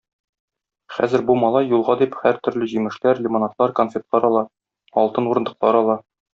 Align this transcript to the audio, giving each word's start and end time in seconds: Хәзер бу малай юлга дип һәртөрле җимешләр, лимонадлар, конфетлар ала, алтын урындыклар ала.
Хәзер 0.95 1.23
бу 1.27 1.35
малай 1.41 1.69
юлга 1.73 1.97
дип 1.99 2.17
һәртөрле 2.23 2.69
җимешләр, 2.73 3.23
лимонадлар, 3.29 3.77
конфетлар 3.83 4.29
ала, 4.33 4.45
алтын 5.05 5.33
урындыклар 5.37 5.83
ала. 5.85 6.01